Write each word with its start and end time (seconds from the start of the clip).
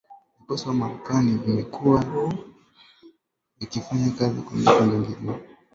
Vikosi 0.39 0.63
vya 0.63 0.73
Marekani 0.73 1.37
vimekuwa 1.37 2.05
vikifanya 3.59 4.09
kazi 4.11 4.41
kwa 4.41 4.53
miaka 4.57 4.81
mingi 4.81 5.15
na 5.25 5.39